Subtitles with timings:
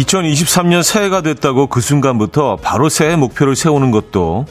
[0.00, 4.46] 2023년 새해가 됐다고 그 순간부터 바로 새해 목표를 세우는 것도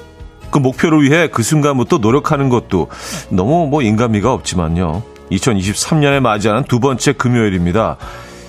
[0.51, 2.87] 그 목표를 위해 그 순간부터 노력하는 것도
[3.29, 5.03] 너무 뭐 인간미가 없지만요.
[5.31, 7.97] 2023년에 맞이하는 두 번째 금요일입니다.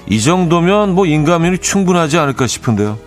[0.08, 2.98] 이 정도면 뭐 인간미는 충분하지 않을까 싶은데요.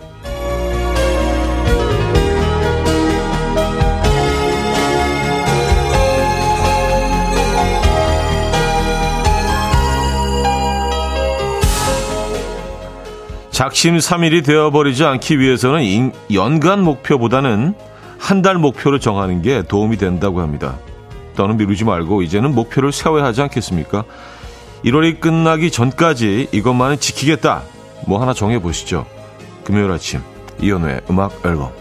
[13.64, 17.74] 작심 삼일이 되어버리지 않기 위해서는 연간 목표보다는
[18.20, 20.78] 한 달 목표를 정하는 게 도움이 된다고 합니다.
[21.38, 24.04] 더는 미루지 말고 이제는 목표를 세워야 하지 않겠습니까?
[24.84, 27.64] 1월이 끝나기 전까지 이것만은 지키겠다.
[28.06, 29.06] 뭐 하나 정해보시죠.
[29.64, 30.20] 금요일 아침
[30.60, 31.72] 이연우의 음악 앨범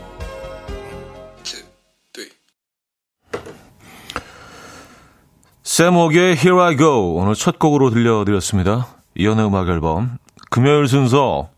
[5.64, 8.86] 샘옥의 Here I Go 오늘 첫 곡으로 들려드렸습니다.
[9.16, 11.51] 이연우의 음악 앨범 금요일 순서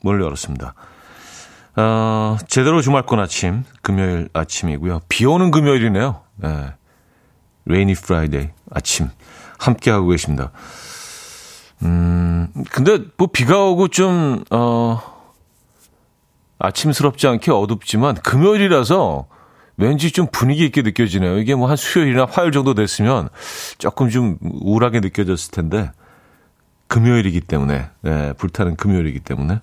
[0.00, 0.74] 문을 열었습니다.
[1.76, 5.02] 어, 제대로 주말권 아침, 금요일 아침이고요.
[5.08, 6.20] 비 오는 금요일이네요.
[6.36, 6.72] 네.
[7.66, 9.10] rainy Friday 아침
[9.58, 10.50] 함께 하고 계십니다.
[11.82, 15.00] 음, 근데 뭐 비가 오고 좀, 어,
[16.58, 19.26] 아침스럽지 않게 어둡지만 금요일이라서
[19.76, 21.38] 왠지 좀 분위기 있게 느껴지네요.
[21.38, 23.28] 이게 뭐 한 수요일이나 화요일 정도 됐으면
[23.78, 25.92] 조금 좀 우울하게 느껴졌을 텐데
[26.88, 29.60] 금요일이기 때문에, 네, 불타는 금요일이기 때문에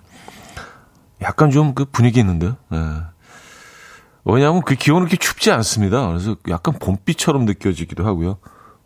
[1.22, 2.52] 약간 좀 그 분위기 있는데.
[2.70, 2.78] 네.
[4.24, 6.06] 왜냐하면 그 기온은 그렇게 춥지 않습니다.
[6.08, 8.38] 그래서 약간 봄비처럼 느껴지기도 하고요.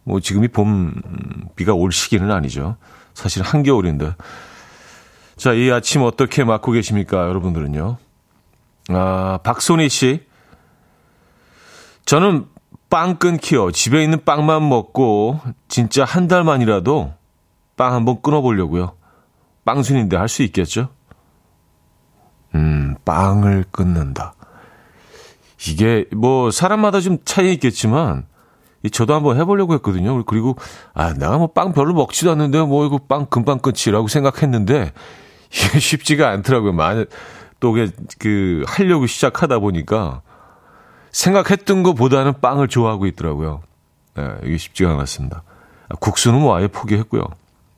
[0.04, 0.92] 뭐 지금이 봄
[1.56, 2.76] 비가 올 시기는 아니죠.
[3.14, 4.14] 사실 한겨울인데.
[5.36, 7.96] 자, 이 아침 어떻게 맞고 계십니까, 여러분들은요?
[8.90, 10.26] 아, 박소희 씨.
[12.04, 12.46] 저는
[12.90, 13.70] 빵 끊기요.
[13.70, 17.14] 집에 있는 빵만 먹고 진짜 한 달만이라도
[17.80, 18.92] 빵 한번 끊어보려고요.
[19.64, 20.90] 빵순인데 할 수 있겠죠?
[22.54, 24.34] 음, 빵을 끊는다.
[25.66, 28.26] 이게 뭐 사람마다 좀 차이 있겠지만
[28.92, 30.22] 저도 한번 해보려고 했거든요.
[30.24, 30.56] 그리고
[30.92, 34.92] 아 내가 뭐 빵 별로 먹지도 않는데 뭐 이거 빵 금방 끊지라고 생각했는데
[35.50, 36.72] 이게 쉽지가 않더라고요.
[36.72, 37.06] 만약
[37.60, 40.20] 또 그게 그 하려고 시작하다 보니까
[41.12, 43.62] 생각했던 것보다는 빵을 좋아하고 있더라고요.
[44.16, 45.42] 네, 이게 쉽지가 않았습니다.
[45.88, 47.22] 아, 국수는 뭐 아예 포기했고요.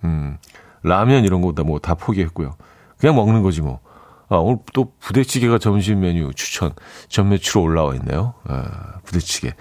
[0.04, 0.38] 음,
[0.82, 2.54] 라면 이런 거다 뭐 다 포기했고요.
[2.98, 3.80] 그냥 먹는 거지 뭐.
[4.28, 6.72] 아, 오늘 또 부대찌개가 점심 메뉴 추천
[7.08, 8.34] 전매추로 올라와 있네요.
[8.44, 9.52] 아, 부대찌개.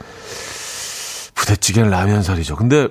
[1.36, 2.56] 부대찌개는 라면사리죠.
[2.56, 2.88] 근데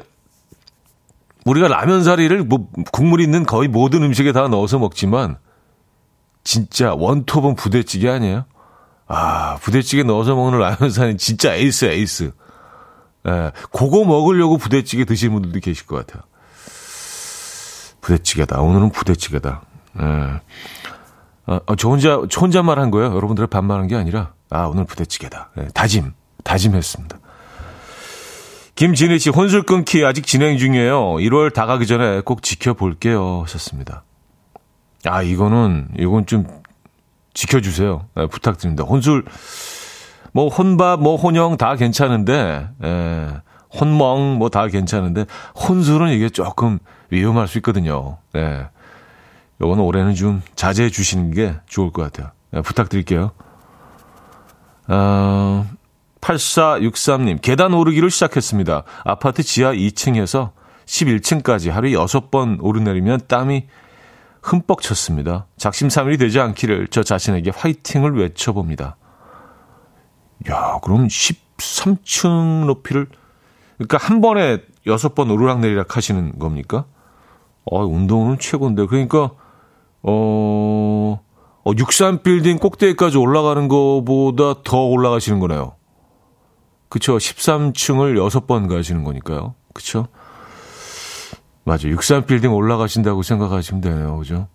[1.47, 5.39] 우리가 라면사리를 뭐 국물 있는 거의 모든 음식에 다 넣어서 먹지만
[6.45, 8.45] 진짜 원톱은 부대찌개 아니에요?
[9.07, 12.33] 아, 부대찌개 넣어서 먹는 라면사리는 진짜 에이스 에이스.
[13.29, 16.23] 예, 그거 먹으려고 부대찌개 드시는 분들도 계실 것 같아요.
[18.15, 18.61] 부대찌개다.
[18.61, 19.63] 오늘은 부대찌개다.
[20.01, 20.05] 예.
[21.47, 23.15] 어, 어, 저 혼자, 저 혼자말 한 거예요.
[23.15, 25.51] 여러분들의 반말한 게 아니라, 아, 오늘 부대찌개다.
[25.57, 26.13] 네, 다짐,
[26.45, 27.19] 다짐했습니다.
[28.75, 31.15] 김진희 씨, 혼술 끊기 아직 진행 중이에요.
[31.17, 33.43] 1월 다가기 전에 꼭 지켜볼게요.
[33.43, 34.05] 하셨습니다.
[35.05, 36.47] 아, 이거는, 이건 좀
[37.35, 38.07] 지켜주세요.
[38.17, 38.85] 네, 부탁드립니다.
[38.85, 39.25] 혼술,
[40.33, 43.29] 뭐, 혼밥, 뭐, 혼영 다 괜찮은데, 예,
[43.79, 46.79] 혼멍 뭐 다 괜찮은데, 혼술은 이게 조금
[47.11, 48.19] 위험할 수 있거든요.
[48.37, 48.69] 예.
[49.61, 52.33] 요거는 올해는 좀 자제해 주시는 게 좋을 것 같아요.
[52.51, 53.33] 네, 부탁드릴게요.
[54.89, 55.67] 어,
[56.21, 58.85] 8463님, 계단 오르기를 시작했습니다.
[59.05, 60.53] 아파트 지하 2층에서
[60.87, 63.67] 11층까지 하루에 6번 오르내리면 땀이
[64.43, 65.47] 흠뻑 쳤습니다.
[65.59, 68.97] 작심삼일이 되지 않기를 저 자신에게 화이팅을 외쳐봅니다.
[70.51, 73.07] 야, 그럼 13층 높이를,
[73.77, 76.87] 그러니까 한 번에 6번 오르락내리락 하시는 겁니까?
[77.65, 78.87] 어, 운동은 최고인데.
[78.87, 79.31] 그러니까
[80.03, 81.21] 어,
[81.65, 85.75] 어 63빌딩 꼭대기까지 올라가는 것보다 더 올라가시는 거네요.
[86.89, 87.17] 그쵸.
[87.17, 89.55] 13층을 6번 가시는 거니까요.
[89.73, 90.07] 그쵸.
[91.65, 91.89] 맞아.
[91.89, 94.17] 63빌딩 올라가신다고 생각하시면 되네요.
[94.19, 94.49] 그죠?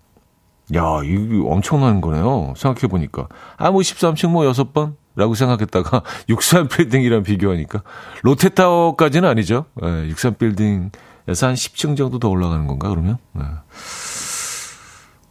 [0.73, 2.53] 야, 이거 엄청난 거네요.
[2.57, 3.27] 생각해보니까.
[3.57, 4.95] 아, 뭐 13층 뭐 6번?
[5.15, 7.83] 라고 생각했다가 63빌딩이랑 비교하니까.
[8.23, 9.65] 롯데타워까지는 아니죠.
[9.81, 10.91] 네, 63빌딩
[11.27, 13.17] 에서 한 10층 정도 더 올라가는 건가, 그러면?
[13.33, 13.43] 네.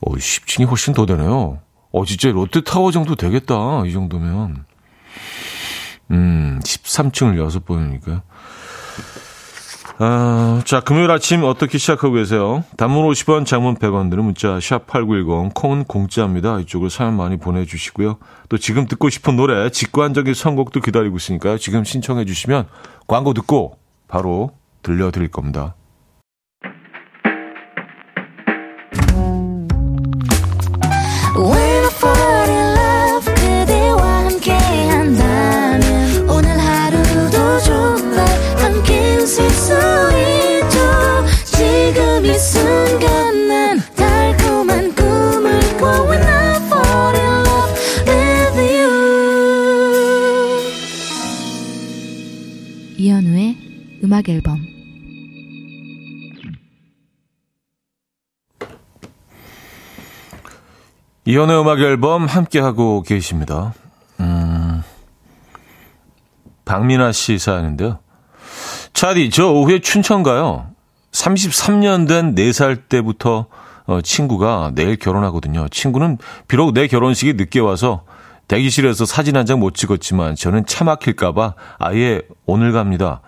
[0.00, 1.60] 어, 10층이 훨씬 더 되네요.
[1.92, 3.84] 어, 진짜 롯데타워 정도 되겠다.
[3.86, 4.64] 이 정도면.
[6.10, 8.22] 음, 13층을 6번이니까요.
[9.98, 12.64] 아, 자, 금요일 아침 어떻게 시작하고 계세요?
[12.76, 16.58] 단문 50원, 장문 100원 드는 문자 샵8910 콩은 공짜입니다.
[16.60, 18.18] 이쪽으로 사연 많이 보내주시고요.
[18.48, 21.58] 또 지금 듣고 싶은 노래 직관적인 선곡도 기다리고 있으니까요.
[21.58, 22.66] 지금 신청해 주시면
[23.06, 24.50] 광고 듣고 바로
[24.82, 25.76] 들려드릴 겁니다.
[54.24, 54.58] 음악 앨범
[61.26, 63.72] 이현의 음악 앨범 함께하고 계십니다.
[64.20, 64.82] 음,
[66.64, 67.98] 박민아 씨 사연인데요.
[68.92, 70.66] 차디, 저 오후에 춘천 가요.
[71.12, 73.46] 33년 된 4살 때부터
[73.86, 75.68] 어, 친구가 내일 결혼하거든요.
[75.70, 76.18] 친구는
[76.48, 78.04] 비록 내 결혼식이 늦게 와서
[78.48, 83.20] 대기실에서 사진 한 장 못 찍었지만 저는 차 막힐까봐 아예 오늘 갑니다.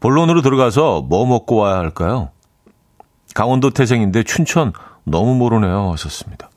[0.00, 2.30] 본론으로 들어가서 뭐 먹고 와야 할까요?
[3.34, 4.72] 강원도 태생인데 춘천
[5.04, 5.90] 너무 모르네요.
[5.92, 6.50] 하셨습니다.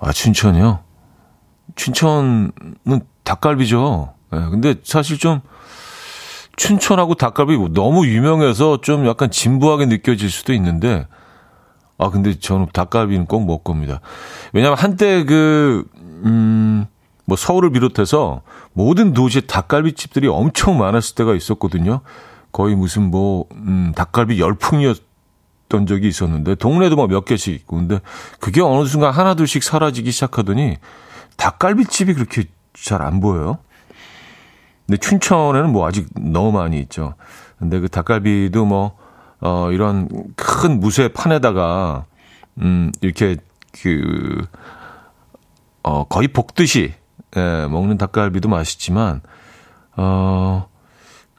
[0.00, 0.80] 아, 춘천이요?
[1.76, 2.52] 춘천은
[3.24, 4.14] 닭갈비죠.
[4.32, 5.40] 예, 네, 근데 사실 좀
[6.56, 11.06] 춘천하고 닭갈비 너무 유명해서 좀 약간 진부하게 느껴질 수도 있는데,
[11.98, 14.00] 아, 근데 저는 닭갈비는 꼭 먹을 겁니다.
[14.52, 15.84] 왜냐면 한때 그,
[16.24, 16.86] 음,
[17.30, 18.42] 뭐 서울을 비롯해서
[18.72, 22.00] 모든 도시에 닭갈비집들이 엄청 많았을 때가 있었거든요.
[22.50, 24.96] 거의 무슨 뭐, 음, 닭갈비 열풍이었
[25.70, 28.00] 있던 적이 있었는데 동네도 막 몇 개씩 있고 근데
[28.40, 30.78] 그게 어느 순간 하나둘씩 사라지기 시작하더니
[31.36, 33.58] 닭갈비집이 그렇게 잘 안 보여요.
[34.86, 37.14] 근데 춘천에는 뭐 아직 너무 많이 있죠.
[37.60, 38.96] 근데 그 닭갈비도 뭐,
[39.40, 42.06] 어, 이런 큰 무쇠 판에다가,
[42.58, 43.36] 음, 이렇게
[43.80, 44.44] 그,
[45.84, 46.94] 어, 거의 볶듯이,
[47.36, 49.20] 예, 먹는 닭갈비도 맛있지만,
[49.96, 50.68] 어,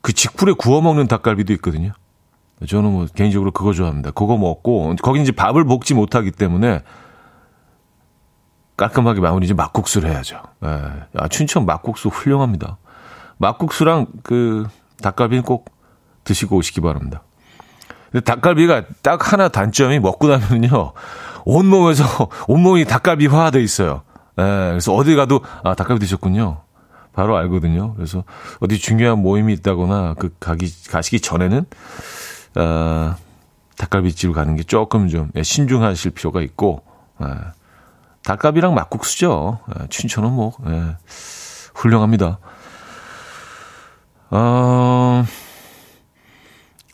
[0.01, 1.91] 그 직불에 구워 먹는 닭갈비도 있거든요.
[2.67, 4.11] 저는 뭐 개인적으로 그거 좋아합니다.
[4.11, 6.83] 그거 먹고 거기 이제 밥을 먹지 못하기 때문에
[8.77, 10.41] 깔끔하게 마무리 이제 막국수를 해야죠.
[10.63, 10.67] 예.
[11.15, 12.77] 아, 춘천 막국수 훌륭합니다.
[13.37, 14.67] 막국수랑 그
[15.01, 15.71] 닭갈비는 꼭
[16.23, 17.23] 드시고 오시기 바랍니다.
[18.11, 20.93] 근데 닭갈비가 딱 하나 단점이 먹고 나면요
[21.45, 24.03] 온몸에서 온몸이 닭갈비화돼 있어요.
[24.41, 24.69] 예.
[24.71, 26.61] 그래서 어디 가도 아 닭갈비 드셨군요.
[27.13, 27.93] 바로 알거든요.
[27.95, 28.23] 그래서
[28.59, 31.65] 어디 중요한 모임이 있다거나 그 가기 가시기 전에는
[32.55, 33.15] 어,
[33.77, 36.83] 닭갈비집을 가는 게 조금 좀 예, 신중하실 필요가 있고
[37.21, 37.27] 예,
[38.23, 39.59] 닭갈비랑 막국수죠.
[39.79, 40.95] 예, 춘천은 뭐 예,
[41.75, 42.39] 훌륭합니다.
[44.29, 45.25] 어,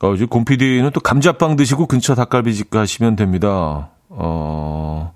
[0.02, 3.90] 어, 이제 곰피디는 또 감자빵 드시고 근처 닭갈비집 가시면 됩니다.
[4.10, 5.14] 어,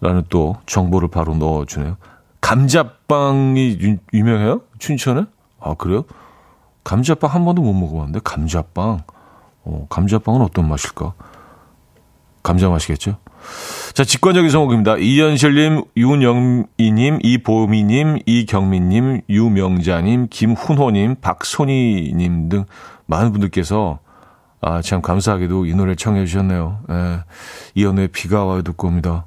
[0.00, 1.96] 라는 또 정보를 바로 넣어주네요.
[2.40, 4.62] 감자빵이 유, 유명해요?
[4.78, 5.24] 춘천에?
[5.60, 6.04] 아, 그래요?
[6.84, 9.02] 감자빵 한 번도 못 먹어봤는데, 감자빵.
[9.64, 11.12] 어, 감자빵은 어떤 맛일까?
[12.42, 13.18] 감자 맛이겠죠?
[13.92, 14.96] 자, 직관적인 성곡입니다.
[14.96, 22.64] 이현실님, 윤영희님, 이보미님, 이경민님, 유명자님, 김훈호님, 박소희님 등
[23.06, 23.98] 많은 분들께서
[24.62, 26.80] 아, 참 감사하게도 이 노래를 청해 주셨네요.
[26.90, 27.20] 예,
[27.74, 29.26] 이연우의 비가 와요 듣고 옵니다.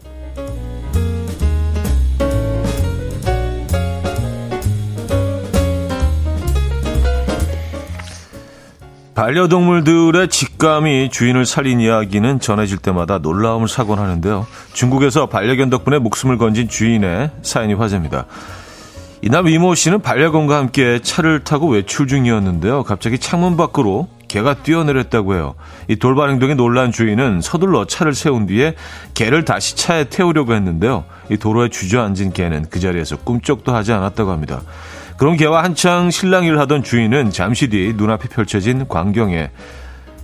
[9.13, 14.47] 반려동물들의 직감이 주인을 살린 이야기는 전해질 때마다 놀라움을 사곤 하는데요.
[14.73, 18.25] 중국에서 반려견 덕분에 목숨을 건진 주인의 사연이 화제입니다.
[19.21, 22.83] 이날 이모 씨는 반려견과 함께 차를 타고 외출 중이었는데요.
[22.83, 25.55] 갑자기 창문 밖으로 개가 뛰어내렸다고 해요.
[25.89, 28.75] 이 돌발 행동에 놀란 주인은 서둘러 차를 세운 뒤에
[29.13, 31.03] 개를 다시 차에 태우려고 했는데요.
[31.29, 34.61] 이 도로에 주저앉은 개는 그 자리에서 꿈쩍도 하지 않았다고 합니다.
[35.21, 39.51] 그런 개와 한창 실랑이를 하던 주인은 잠시 뒤 눈앞에 펼쳐진 광경에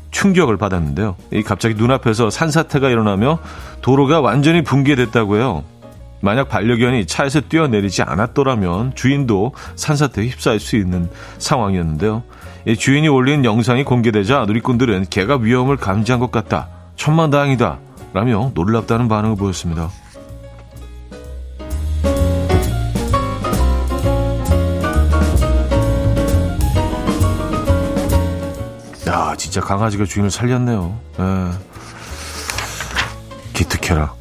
[0.09, 1.15] 충격을 받았는데요.
[1.33, 3.37] 이 갑자기 눈앞에서 산사태가 일어나며
[3.83, 5.63] 도로가 완전히 붕괴됐다고 해요.
[6.19, 12.23] 만약 반려견이 차에서 뛰어내리지 않았더라면 주인도 산사태에 휩싸일 수 있는 상황이었는데요.
[12.79, 16.69] 주인이 올린 영상이 공개되자 누리꾼들은 개가 위험을 감지한 것 같다.
[16.95, 17.77] 천만다행이다.
[18.13, 19.91] 라며 놀랍다는 반응을 보였습니다.
[29.37, 30.99] 진짜 강아지가 주인을 살렸네요.
[31.19, 31.51] 예.
[33.53, 34.13] 기특해라.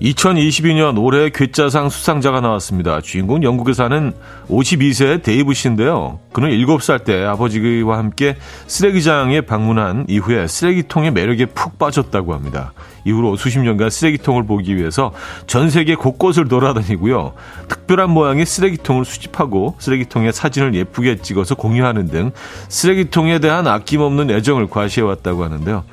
[0.00, 3.00] 2022년 올해 괴짜상 수상자가 나왔습니다.
[3.00, 4.12] 주인공 영국에 사는
[4.48, 6.20] 52세 데이브 씨인데요.
[6.32, 8.36] 그는 7살 때 아버지와 함께
[8.68, 12.72] 쓰레기장에 방문한 이후에 쓰레기통의 매력에 푹 빠졌다고 합니다.
[13.04, 15.12] 이후로 수십 년간 쓰레기통을 보기 위해서
[15.46, 17.32] 전 세계 곳곳을 돌아다니고요.
[17.66, 22.30] 특별한 모양의 쓰레기통을 수집하고 쓰레기통에 사진을 예쁘게 찍어서 공유하는 등
[22.68, 25.84] 쓰레기통에 대한 아낌없는 애정을 과시해왔다고 하는데요.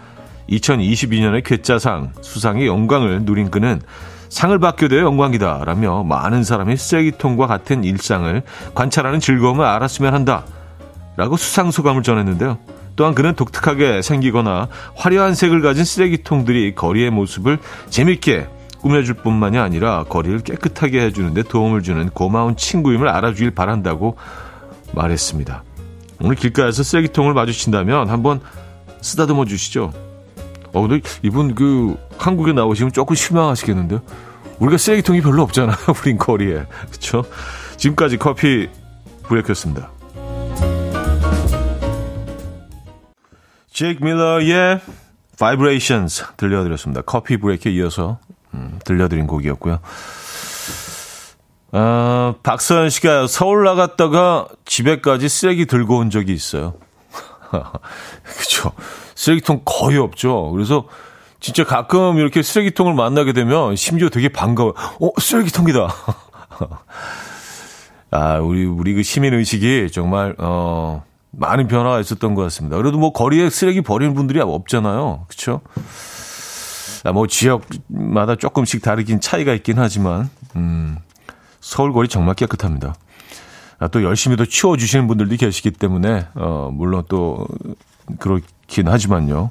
[0.50, 3.82] 2022년의 괴짜상 수상의 영광을 누린 그는
[4.30, 8.42] 상을 받게 되어 영광이다 라며 많은 사람이 쓰레기통과 같은 일상을
[8.74, 10.46] 관찰하는 즐거움을 알았으면 한다
[11.16, 12.58] 라고 수상 소감을 전했는데요.
[12.96, 17.60] 또한 그는 독특하게 생기거나 화려한 색을 가진 쓰레기통들이 거리의 모습을
[17.90, 18.48] 재밌게
[18.80, 24.18] 꾸며줄 뿐만이 아니라 거리를 깨끗하게 해주는데 도움을 주는 고마운 친구임을 알아주길 바란다고
[24.94, 25.64] 말했습니다.
[26.22, 28.40] 오늘 길가에서 쓰레기통을 마주친다면 한번
[29.02, 29.92] 쓰다듬어 주시죠.
[30.76, 34.02] 어, 근데 이분 그 한국에 나오시면 조금 실망하시겠는데요.
[34.60, 35.78] 우리가 쓰레기통이 별로 없잖아요.
[36.04, 36.66] 우린 거리에.
[36.90, 37.24] 그렇죠?
[37.78, 38.70] 지금까지 커피
[39.24, 39.90] 브레이크였습니다.
[43.72, 44.82] 제이크 밀러의
[45.38, 47.02] Vibrations 들려드렸습니다.
[47.02, 48.20] 커피 브레이크에 이어서
[48.54, 49.80] 음, 들려드린 곡이었고요.
[51.72, 56.74] 아, 박서연 씨가 서울 나갔다가 집에까지 쓰레기 들고 온 적이 있어요.
[57.52, 58.72] 그렇죠.
[59.16, 60.52] 쓰레기통 거의 없죠.
[60.52, 60.86] 그래서
[61.40, 64.74] 진짜 가끔 이렇게 쓰레기통을 만나게 되면 심지어 되게 반가워요.
[65.00, 65.88] 어, 쓰레기통이다.
[68.12, 72.78] 아, 우리, 우리 그 시민 의식이 정말, 어, 많은 변화가 있었던 것 같습니다.
[72.78, 75.26] 그래도 뭐 거리에 쓰레기 버리는 분들이 없잖아요.
[75.28, 75.62] 그쵸?
[77.04, 80.98] 아, 뭐 지역마다 조금씩 다르긴 차이가 있긴 하지만, 음,
[81.60, 82.96] 서울 거리 정말 깨끗합니다.
[83.80, 87.46] 아, 또 열심히 또 치워주시는 분들도 계시기 때문에, 어, 물론 또,
[88.20, 89.50] 그렇 긴 하지만요.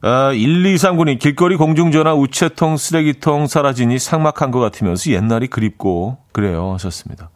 [0.00, 6.72] 아, 1239님, 길거리 공중전화 우체통, 쓰레기통 사라지니 상막한 것 같으면서 옛날이 그립고, 그래요.
[6.74, 7.30] 하셨습니다.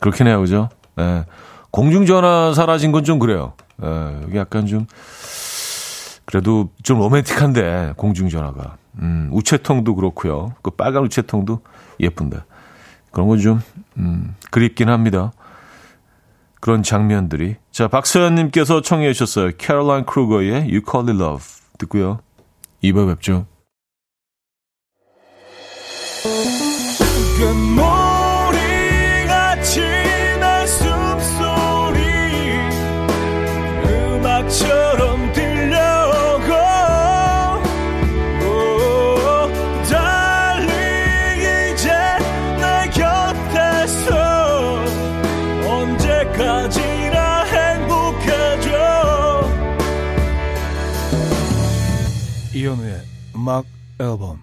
[0.00, 0.68] 그렇긴 해요, 그죠?
[0.98, 1.24] 예.
[1.70, 3.52] 공중전화 사라진 건 좀 그래요.
[3.82, 4.86] 예, 여기 약간 좀,
[6.24, 8.76] 그래도 좀 로맨틱한데, 공중전화가.
[9.02, 10.54] 음, 우체통도 그렇고요.
[10.62, 11.60] 그 빨간 우체통도
[12.00, 12.38] 예쁜데.
[13.12, 13.62] 그런 건 좀,
[13.96, 15.30] 음, 그립긴 합니다.
[16.60, 17.56] 그런 장면들이.
[17.72, 19.52] 자, 박서연님께서 청해 주셨어요.
[19.56, 21.44] 캐롤라인 크루거의 You Call It Love
[21.78, 22.20] 듣고요.
[22.82, 23.46] 이번 뵙죠.
[53.50, 53.64] 음악
[53.98, 54.40] 앨범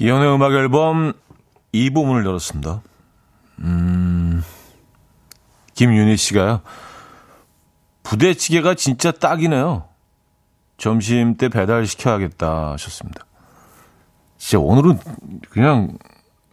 [0.00, 1.12] 이연의 음악 앨범
[1.74, 2.80] 2부문을 열었습니다.
[3.58, 4.42] 음,
[5.74, 6.62] 김윤희 씨가요.
[8.02, 9.88] 부대찌개가 진짜 딱이네요.
[10.78, 13.26] 점심 때 배달시켜야겠다 하셨습니다.
[14.38, 14.98] 진짜 오늘은
[15.50, 15.98] 그냥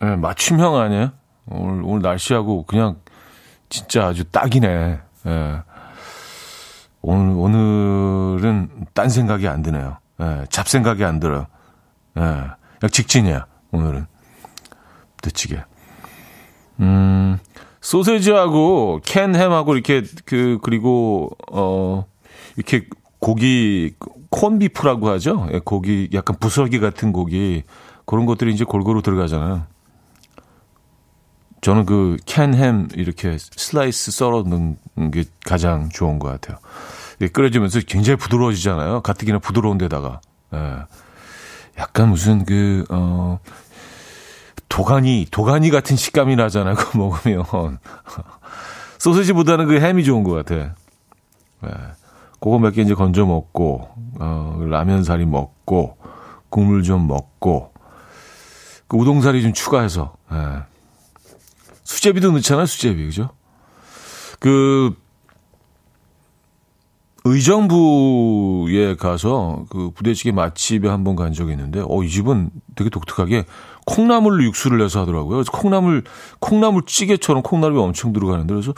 [0.01, 1.11] 예, 맞춤형 아니에요?
[1.47, 2.97] 오늘, 오늘 날씨하고 그냥
[3.69, 4.99] 진짜 아주 딱이네.
[5.27, 5.61] 예.
[7.03, 9.97] 오늘, 오늘은 딴 생각이 안 드네요.
[10.21, 11.47] 예, 잡생각이 안 들어요.
[12.17, 12.21] 예.
[12.21, 14.05] 그냥 직진이야, 오늘은.
[15.17, 15.63] 부대찌개.
[16.79, 17.37] 음,
[17.81, 22.05] 소세지하고 캔햄하고 이렇게 그 그리고 어
[22.55, 22.87] 이렇게
[23.19, 23.93] 고기
[24.29, 25.47] 콘비프라고 하죠.
[25.51, 27.63] 예, 고기 약간 부스러기 같은 고기
[28.05, 29.65] 그런 것들이 이제 골고루 들어가잖아요.
[31.63, 34.77] 저는 그 캔햄 이렇게 슬라이스 썰어 넣는
[35.11, 36.57] 게 가장 좋은 것 같아요.
[37.31, 39.01] 끓여지면서 굉장히 부드러워지잖아요.
[39.01, 40.19] 가뜩이나 부드러운 데다가.
[40.53, 40.79] 예.
[41.79, 43.39] 약간 무슨 그, 어,
[44.67, 46.75] 도가니, 도가니 같은 식감이 나잖아요.
[46.75, 47.45] 그거 먹으면.
[48.99, 50.55] 소세지보다는 그 햄이 좋은 것 같아.
[51.65, 51.69] 예.
[52.41, 53.87] 그거 몇 개 이제 건져 먹고,
[54.19, 55.97] 어, 라면 사리 먹고,
[56.49, 57.71] 국물 좀 먹고,
[58.89, 60.72] 그 우동사리 좀 추가해서, 예.
[61.83, 63.05] 수제비도 넣잖아요, 수제비.
[63.05, 63.29] 그죠?
[64.39, 64.95] 그,
[67.25, 73.45] 의정부에 가서 그 부대찌개 맛집에 한 번 간 적이 있는데, 어, 이 집은 되게 독특하게
[73.85, 75.35] 콩나물로 육수를 내서 하더라고요.
[75.37, 76.03] 그래서 콩나물,
[76.39, 78.73] 콩나물 찌개처럼 콩나물이 엄청 들어가는데, 그래서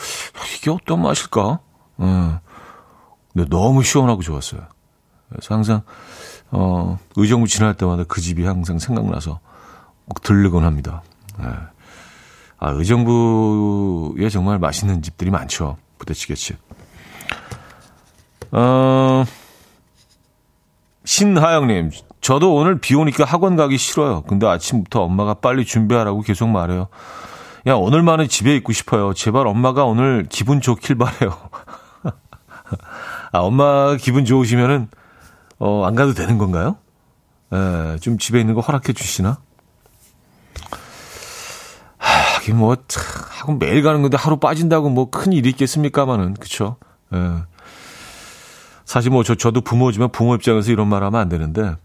[0.58, 1.60] 이게 어떤 맛일까?
[2.02, 2.38] 음.
[3.34, 4.62] 근데 너무 시원하고 좋았어요.
[5.30, 5.82] 그래서 항상,
[6.52, 9.40] 어, 의정부 지날 때마다 그 집이 항상 생각나서
[10.08, 11.02] 꼭 들르곤 합니다.
[11.40, 11.48] 네.
[12.65, 15.77] 아, 의정부에 정말 맛있는 집들이 많죠.
[16.00, 16.57] 부대찌개집.
[18.53, 19.24] 어,
[21.03, 21.91] 신하영님,
[22.22, 24.24] 저도 오늘 비 오니까 학원 가기 싫어요.
[24.24, 26.88] 근데 아침부터 엄마가 빨리 준비하라고 계속 말해요.
[27.67, 29.13] 야, 오늘만은 집에 있고 싶어요.
[29.13, 31.38] 제발 엄마가 오늘 기분 좋길 바래요.
[33.31, 34.89] 아, 엄마 기분 좋으시면은,
[35.60, 36.77] 어, 안 가도 되는 건가요?
[37.53, 39.38] 예, 좀 집에 있는 거 허락해 주시나?
[42.46, 46.78] 하긴 뭐, 참, 학원 매일 가는 건데 하루 빠진다고 뭐 큰 일이 있겠습니까마는, 그쵸?
[47.14, 47.44] 예.
[48.86, 51.75] 사실 뭐 저, 저도 부모지만 부모 입장에서 이런 말 하면 안 되는데,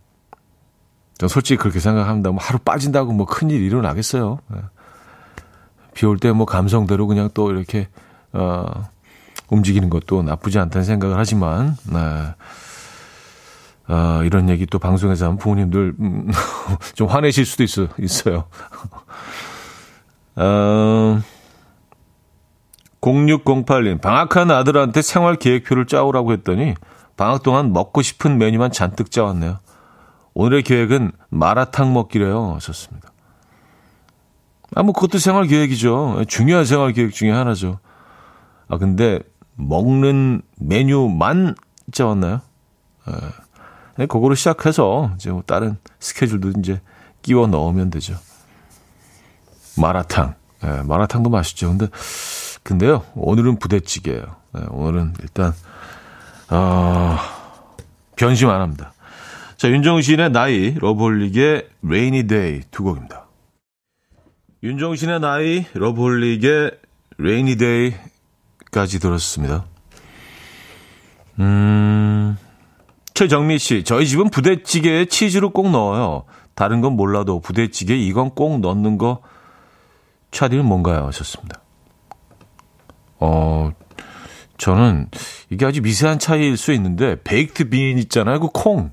[1.19, 2.31] 전 솔직히 그렇게 생각합니다.
[2.31, 4.39] 뭐 하루 빠진다고 뭐 큰일 일어나겠어요.
[4.55, 4.59] 예.
[5.95, 7.89] 비올 때 뭐 감성대로 그냥 또 이렇게,
[8.33, 8.65] 어,
[9.49, 12.35] 움직이는 것도 나쁘지 않다는 생각을 하지만, 네.
[13.89, 16.31] 어, 이런 얘기 또 방송에서 하면 부모님들, 음,
[16.95, 18.45] 좀 화내실 수도 있어, 있어요.
[20.37, 21.21] 어,
[23.01, 26.75] 0608님, 방학한 아들한테 생활 계획표를 짜오라고 했더니,
[27.17, 29.59] 방학 동안 먹고 싶은 메뉴만 잔뜩 짜왔네요.
[30.35, 32.55] 오늘의 계획은 마라탕 먹기래요.
[32.55, 33.11] 하셨습니다.
[34.75, 36.25] 아, 뭐, 그것도 생활 계획이죠.
[36.29, 37.81] 중요한 생활 계획 중에 하나죠.
[38.69, 39.21] 아, 근데,
[39.57, 41.57] 먹는 메뉴만
[41.93, 42.41] 짜왔나요?
[43.09, 43.13] 예.
[43.97, 46.81] 네, 그거로 시작해서, 이제 뭐, 다른 스케줄도 이제
[47.23, 48.17] 끼워 넣으면 되죠.
[49.77, 50.35] 마라탕.
[50.65, 51.69] 예, 마라탕도 맛있죠.
[51.69, 51.89] 근데,
[52.63, 54.37] 근데요, 오늘은 부대찌개예요.
[54.59, 55.53] 예, 오늘은 일단,
[56.51, 57.17] 어,
[58.17, 58.93] 변심 안 합니다.
[59.57, 63.27] 자, 윤정신의 나이, 러블릭의 Rainy Day 두 곡입니다.
[64.63, 66.73] 윤종신의 나이, 러브홀릭의
[67.19, 69.65] Rainy Day까지 들었습니다.
[71.39, 72.37] 음,
[73.15, 76.25] 최정미 씨, 저희 집은 부대찌개에 치즈를 꼭 넣어요.
[76.55, 79.23] 다른 건 몰라도 부대찌개 이건 꼭 넣는 거
[80.31, 81.07] 차디는 뭔가요?
[81.07, 81.61] 하셨습니다.
[83.19, 83.71] 어,
[84.59, 85.09] 저는
[85.51, 88.41] 이게 아주 미세한 차이일 수 있는데 baked bean 있잖아요.
[88.41, 88.93] 그 콩.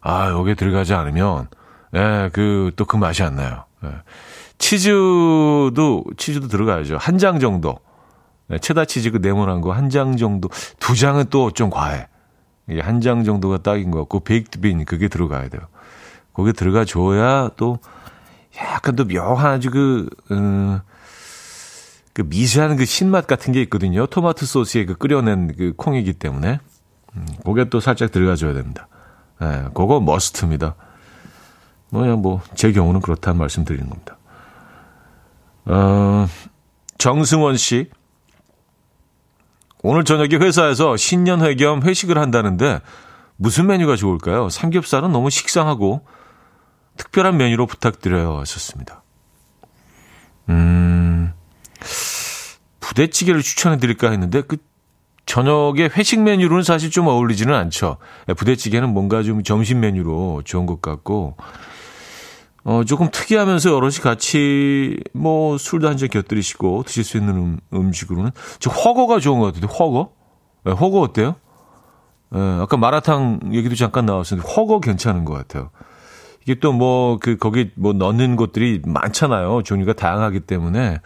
[0.00, 1.48] 아, 여기에 들어가지 않으면
[1.94, 3.64] 예, 그 또 그 맛이 안 나요.
[3.84, 3.88] 예.
[4.58, 6.96] 치즈도 치즈도 들어가야죠.
[6.98, 7.78] 한 장 정도.
[8.50, 10.48] 예, 체다 치즈 그 네모난 거 한 장 정도.
[10.78, 12.08] 두 장은 또 좀 과해.
[12.68, 15.62] 이게 한 장 정도가 딱인 것 같고 baked bean 그게 들어가야 돼요.
[16.34, 17.78] 거기에 들어가 줘야 또
[18.56, 20.80] 약간 또 묘한 아주 그, 음,
[22.12, 24.06] 그 미세한 그 신맛 같은 게 있거든요.
[24.06, 26.60] 토마토 소스에 그 끓여낸 그 콩이기 때문에.
[27.16, 28.88] 음, 그게 또 살짝 들어가줘야 됩니다.
[29.40, 30.74] 예, 네, 그거 머스트입니다.
[31.90, 34.18] 뭐, 그냥 뭐, 제 경우는 그렇다는 말씀 드리는 겁니다.
[35.64, 36.26] 어,
[36.98, 37.90] 정승원 씨.
[39.82, 42.80] 오늘 저녁에 회사에서 신년회 겸 회식을 한다는데
[43.36, 44.48] 무슨 메뉴가 좋을까요?
[44.48, 46.04] 삼겹살은 너무 식상하고
[46.98, 48.38] 특별한 메뉴로 부탁드려요.
[48.40, 49.02] 하셨습니다.
[50.50, 51.32] 음,
[52.80, 54.58] 부대찌개를 추천해 드릴까 했는데 그
[55.26, 57.98] 저녁에 회식 메뉴로는 사실 좀 어울리지는 않죠.
[58.36, 61.36] 부대찌개는 뭔가 좀 점심 메뉴로 좋은 것 같고,
[62.64, 68.30] 어, 조금 특이하면서 여럿이 같이 뭐 술도 한 잔 곁들이시고 드실 수 있는 음, 음식으로는
[68.58, 70.12] 저 허거가 좋은 것 같은데, 허거?
[70.64, 71.36] 네, 허거 어때요?
[72.34, 75.70] 예, 아까 마라탕 얘기도 잠깐 나왔었는데, 허거 괜찮은 것 같아요.
[76.48, 79.64] 이게 또 뭐, 그, 거기 뭐 넣는 것들이 많잖아요.
[79.64, 80.98] 종류가 다양하기 때문에.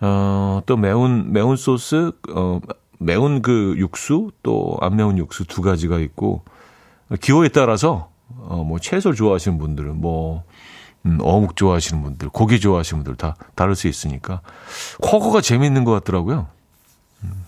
[0.00, 2.60] 어, 또 매운, 매운 소스, 어,
[3.00, 6.44] 매운 그 육수, 또 안 매운 육수 두 가지가 있고,
[7.20, 10.44] 기호에 따라서, 어, 뭐 채소를 좋아하시는 분들은 뭐,
[11.04, 14.40] 음, 어묵 좋아하시는 분들, 고기 좋아하시는 분들 다 다를 수 있으니까.
[15.04, 16.46] 허거가 재밌는 것 같더라고요.
[17.24, 17.44] 음,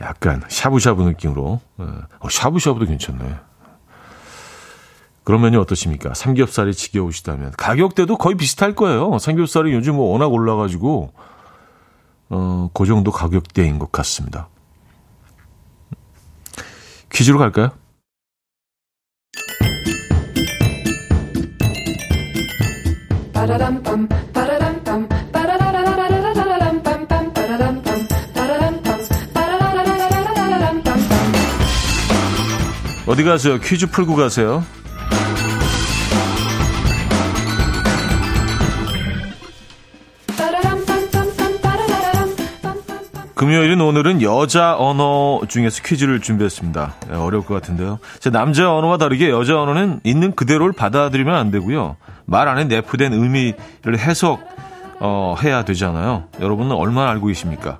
[0.00, 1.60] 약간 샤브샤브 느낌으로.
[1.76, 3.34] 어, 샤브샤브도 괜찮네.
[5.26, 6.14] 그러면요 어떠십니까?
[6.14, 9.18] 삼겹살이 지겨우시다면 가격대도 거의 비슷할 거예요.
[9.18, 11.12] 삼겹살이 요즘 뭐 워낙 올라가지고
[12.30, 14.48] 어, 그 정도 가격대인 것 같습니다.
[17.10, 17.72] 퀴즈로 갈까요?
[33.08, 33.58] 어디 가세요?
[33.58, 34.62] 퀴즈 풀고 가세요.
[43.36, 46.94] 금요일인 오늘은 여자 언어 중에서 퀴즈를 준비했습니다.
[47.10, 47.98] 네, 어려울 것 같은데요.
[48.18, 51.96] 제 남자 언어와 다르게 여자 언어는 있는 그대로를 받아들이면 안 되고요.
[52.24, 54.40] 말 안에 내포된 의미를 해석
[55.00, 56.24] 어, 해야 되잖아요.
[56.40, 57.78] 여러분은 얼마나 알고 계십니까?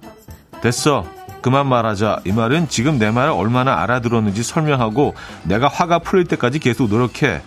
[0.61, 1.07] 됐어.
[1.40, 2.21] 그만 말하자.
[2.27, 5.14] 이 말은 지금 내 말을 얼마나 알아들었는지 설명하고
[5.45, 7.40] 내가 화가 풀릴 때까지 계속 노력해.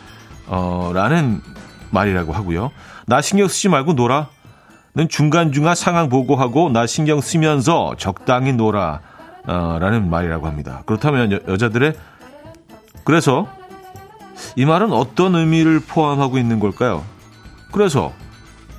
[0.48, 1.42] 어, 라는
[1.92, 2.72] 말이라고 하고요.
[3.06, 4.30] 나 신경 쓰지 말고 놀아.
[4.96, 9.02] 는 중간중간 상황 보고하고 나 신경 쓰면서 적당히 놀아
[9.46, 10.84] 어, 라는 말이라고 합니다.
[10.86, 11.94] 그렇다면 여, 여자들의
[13.04, 13.48] 그래서
[14.56, 17.04] 이 말은 어떤 의미를 포함하고 있는 걸까요?
[17.72, 18.14] 그래서,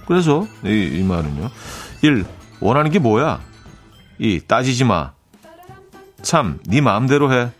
[0.06, 1.48] 그래서, 이, 이 말은요.
[2.02, 2.24] 1.
[2.60, 3.40] 원하는 게 뭐야?
[4.18, 4.40] 2.
[4.46, 5.12] 따지지 마.
[6.22, 6.60] 3.
[6.66, 7.50] 네 마음대로 해.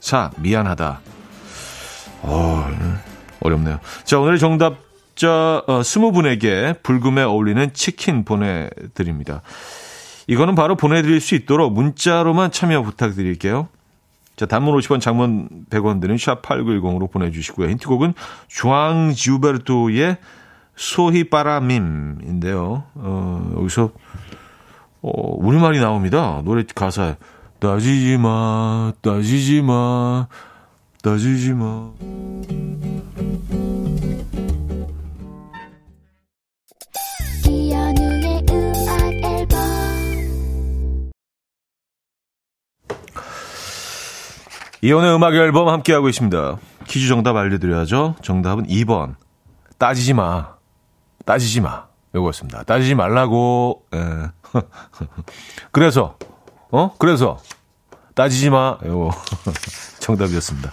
[0.00, 0.30] 4.
[0.38, 1.00] 미안하다.
[2.22, 2.66] 어,
[3.40, 3.80] 어렵네요.
[4.04, 4.87] 자, 오늘의 정답
[5.18, 9.42] 자 어, 20분에게 불금에 어울리는 치킨 보내드립니다.
[10.28, 13.66] 이거는 바로 보내드릴 수 있도록 문자로만 참여 부탁드릴게요.
[14.36, 17.68] 자, 단문 50원, 장문 100원 드는 샵8910으로 보내주시고요.
[17.70, 18.14] 힌트곡은
[18.46, 20.18] 주앙 지우베르토의
[20.76, 22.84] 소히바라밈인데요.
[22.94, 23.90] 어, 여기서,
[25.02, 26.42] 어, 우리말이 나옵니다.
[26.44, 27.16] 노래 가사에.
[27.58, 30.28] 따지지 마, 따지지 마,
[31.02, 31.90] 따지지 마.
[44.82, 46.56] 이혼의 음악 앨범 함께하고 있습니다.
[46.86, 48.14] 퀴즈 정답 알려드려야죠.
[48.22, 49.14] 정답은 2번.
[49.78, 50.54] 따지지 마.
[51.24, 51.86] 따지지 마.
[52.14, 52.62] 요거였습니다.
[52.62, 53.82] 따지지 말라고.
[53.94, 54.30] 예.
[55.72, 56.16] 그래서,
[56.70, 56.92] 어?
[56.98, 57.38] 그래서,
[58.14, 58.78] 따지지 마.
[58.84, 59.10] 요거.
[60.00, 60.70] 정답이었습니다.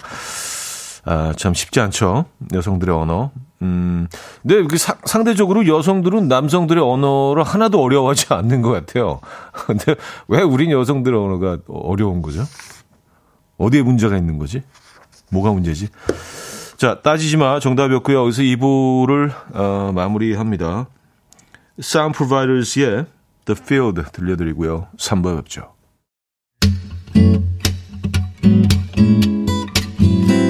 [1.08, 2.26] 아, 참 쉽지 않죠.
[2.54, 3.32] 여성들의 언어.
[3.62, 4.08] 음,
[4.42, 9.20] 근데 그 사- 상대적으로 여성들은 남성들의 언어를 하나도 어려워하지 않는 것 같아요.
[9.66, 9.96] 근데
[10.28, 12.44] 왜 우린 여성들의 언어가 어려운 거죠?
[13.58, 14.62] 어디에 문제가 있는 거지?
[15.32, 15.90] 뭐가 문제지?
[16.78, 17.60] 자, 따지지 마.
[17.60, 18.22] 정답이었고요.
[18.24, 20.88] 여기서 2부를 어, 마무리합니다.
[21.80, 23.06] Sound Providers의
[23.46, 24.88] The Field 들려드리고요.
[24.98, 25.74] 3부에 뵙죠.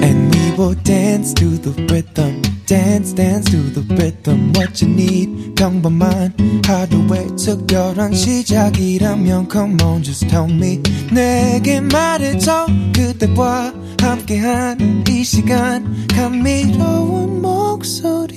[0.02, 2.55] And we will dance to the rhythm.
[2.66, 4.52] Dance, dance to the rhythm.
[4.56, 6.34] What you need, 평범한
[6.66, 10.82] 하루의 특별한 시작이라면 Come on, just tell me.
[11.12, 12.66] 내게 말해줘.
[12.92, 16.08] 그대와 함께한 이 시간.
[16.08, 18.36] 감미로운 목소리.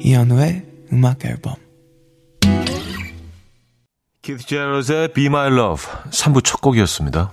[0.00, 1.54] 이현우의 음악 앨범.
[4.22, 7.32] 키스 자렛의 Be My Love 3부 첫 곡이었습니다.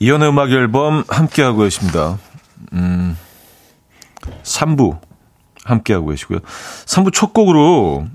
[0.00, 2.18] 이연의 음악 앨범 함께하고 계십니다.
[2.72, 3.16] 음,
[4.42, 4.98] 3부
[5.64, 6.40] 함께하고 계시고요.
[6.86, 8.06] 3부 첫 곡으로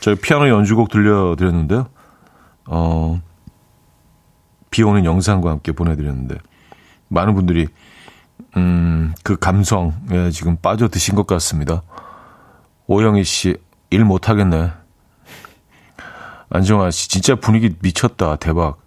[0.00, 1.86] 저희 피아노 연주곡 들려드렸는데요.
[2.66, 3.20] 어,
[4.70, 6.36] 비 오는 영상과 함께 보내드렸는데,
[7.08, 7.68] 많은 분들이,
[8.56, 11.82] 음, 그 감성에 지금 빠져드신 것 같습니다.
[12.86, 13.56] 오영희 씨,
[13.90, 14.72] 일 못하겠네.
[16.50, 18.36] 안정아 씨, 진짜 분위기 미쳤다.
[18.36, 18.78] 대박.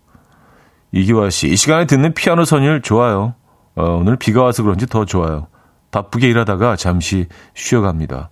[0.91, 3.35] 이기화 씨, 이 시간에 듣는 피아노 선율 좋아요.
[3.75, 5.47] 어, 오늘 비가 와서 그런지 더 좋아요.
[5.91, 8.29] 바쁘게 일하다가 잠시 쉬어갑니다.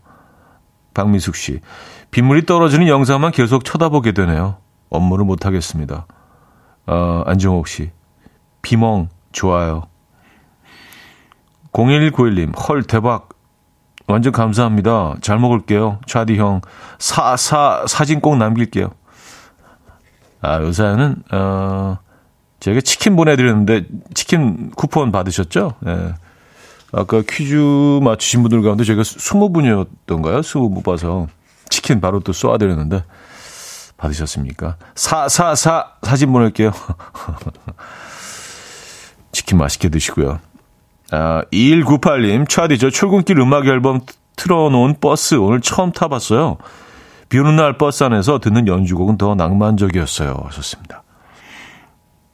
[0.93, 1.59] 박미숙 씨,
[2.11, 4.57] 빗물이 떨어지는 영상만 계속 쳐다보게 되네요.
[4.89, 6.07] 업무를 못하겠습니다.
[6.89, 7.91] 어, 안정옥 씨,
[8.63, 9.83] 비멍 좋아요.
[11.71, 13.29] 0191님, 헐, 대박.
[14.07, 15.17] 완전 감사합니다.
[15.21, 15.99] 잘 먹을게요.
[16.07, 16.61] 차디 형,
[16.97, 18.89] 사, 사, 사진 꼭 남길게요.
[20.41, 21.99] 아, 요 사연은, 어,
[22.59, 25.75] 제가 치킨 보내드렸는데, 치킨 쿠폰 받으셨죠?
[25.85, 26.15] 예.
[26.91, 30.39] 아까 퀴즈 맞추신 분들 가운데 제가 20분이었던가요?
[30.39, 31.27] 20분 봐서
[31.69, 33.03] 치킨 바로 또 쏘아드렸는데,
[33.99, 34.77] 받으셨습니까?
[34.95, 36.71] 사, 사, 사, 사진 보낼게요.
[39.31, 40.39] 치킨 맛있게 드시고요.
[41.11, 44.01] 아, 2198님, 차디, 저 출근길 음악 앨범
[44.35, 46.57] 틀어놓은 버스 오늘 처음 타봤어요.
[47.29, 50.35] 비 오는 날 버스 안에서 듣는 연주곡은 더 낭만적이었어요.
[50.45, 51.03] 하셨습니다.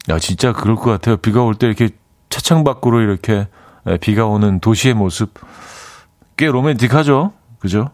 [0.09, 1.17] 야, 진짜 그럴 것 같아요.
[1.17, 1.89] 비가 올 때 이렇게
[2.29, 3.47] 차창 밖으로 이렇게
[3.87, 5.33] 예, 비가 오는 도시의 모습
[6.37, 7.33] 꽤 로맨틱하죠?
[7.59, 7.89] 그죠?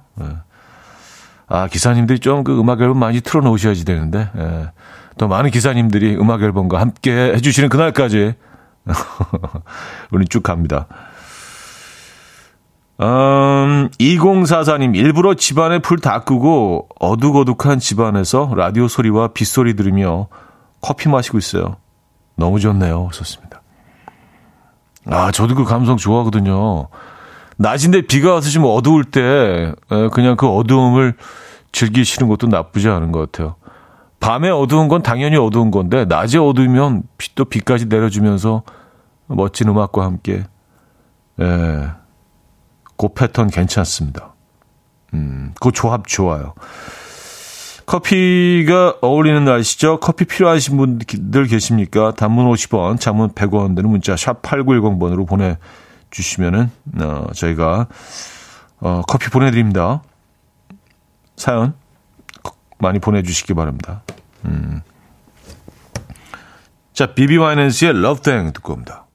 [1.52, 1.56] 예.
[1.56, 4.70] 아, 기사님들이 좀 그 음악 앨범 많이 틀어놓으셔야지 되는데, 예.
[5.18, 8.34] 더 많은 기사님들이 음악 앨범과 함께 해주시는 그날까지
[10.12, 10.88] 우리 쭉 갑니다.
[13.00, 20.28] 음, 2044님, 일부러 집안에 불 다 끄고 어둑어둑한 집안에서 라디오 소리와 빗소리 들으며
[20.82, 21.78] 커피 마시고 있어요.
[22.36, 23.10] 너무 좋네요.
[23.12, 23.62] 좋습니다.
[25.08, 26.88] 아, 저도 그 감성 좋아하거든요.
[27.62, 29.74] 낮인데 비가 와서 좀 어두울 때
[30.12, 31.13] 그냥 그 어두움을
[31.71, 33.56] 즐기시는 것도 나쁘지 않은 것 같아요.
[34.19, 37.04] 밤에 어두운 건 당연히 어두운 건데 낮에 어두우면
[37.36, 38.63] 또 비까지 내려주면서
[39.28, 40.43] 멋진 음악과 함께
[41.39, 41.89] 예,
[42.97, 44.34] 그 패턴 괜찮습니다.
[45.13, 46.54] 음, 그 조합 좋아요.
[47.86, 50.00] 커피가 어울리는 날씨죠.
[50.00, 52.12] 커피 필요하신 분들 계십니까?
[52.12, 55.58] 단문 50원, 장문 100원 되는 문자 샵 8910번으로 보내
[56.12, 56.69] 주시면은
[57.00, 57.88] 어, 저희가
[58.80, 60.04] 어, 커피 보내드립니다.
[61.36, 61.74] 사연
[62.78, 64.04] 많이 보내주시기 바랍니다.
[64.45, 64.82] 음.
[66.93, 69.08] 자, 비비 와이넌스의 Love Thing 듣고 옵니다.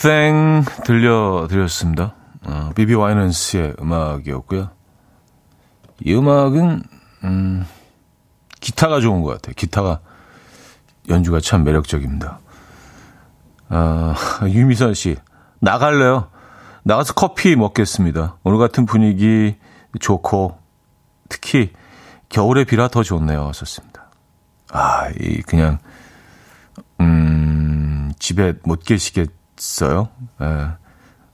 [0.00, 2.14] Thing 들려드렸습니다.
[2.42, 4.70] 어, 비비 와이넌스의 음악이었고요.
[6.02, 6.82] 이 음악은
[7.24, 7.66] 음,
[8.60, 9.54] 기타가 좋은 것 같아요.
[9.56, 10.00] 기타가
[11.08, 12.40] 연주가 참 매력적입니다.
[13.70, 14.14] 아,
[14.46, 15.16] 유미선 씨
[15.60, 16.28] 나갈래요?
[16.82, 18.36] 나가서 커피 먹겠습니다.
[18.42, 19.56] 오늘 같은 분위기
[20.00, 20.58] 좋고
[21.28, 21.72] 특히
[22.28, 23.46] 겨울에 비라 더 좋네요.
[23.48, 24.04] 하셨습니다.
[24.72, 25.78] 아, 이 그냥
[27.00, 30.08] 음, 집에 못 계시겠어요?
[30.42, 30.68] 예.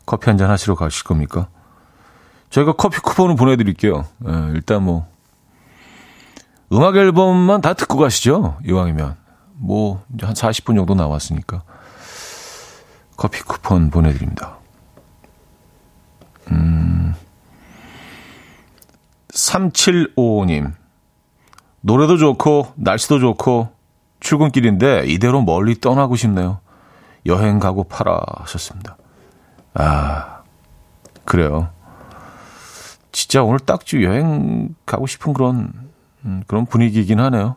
[0.05, 1.49] 커피 한 잔 하시러 가실 겁니까?
[2.51, 4.05] 저희가 커피 쿠폰을 보내드릴게요.
[4.29, 5.07] 예, 일단 뭐
[6.72, 8.59] 음악 앨범만 다 듣고 가시죠.
[8.64, 9.16] 이왕이면
[9.55, 11.62] 뭐 한 40분 정도 남았으니까
[13.16, 14.59] 커피 쿠폰 보내드립니다.
[16.50, 17.14] 음,
[19.29, 20.72] 3755님
[21.81, 23.70] 노래도 좋고 날씨도 좋고
[24.20, 26.61] 출근길인데 이대로 멀리 떠나고 싶네요.
[27.26, 28.96] 여행 가고 팔아 하셨습니다.
[29.74, 30.42] 아
[31.24, 31.70] 그래요.
[33.12, 35.72] 진짜 오늘 딱지 여행 가고 싶은 그런
[36.24, 37.57] 음, 그런 분위기이긴 하네요.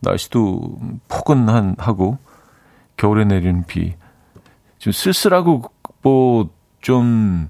[0.00, 2.18] 날씨도 포근한 하고
[2.96, 3.94] 겨울에 내리는 비.
[4.82, 5.62] 좀 쓸쓸하고
[6.02, 7.48] 뭐좀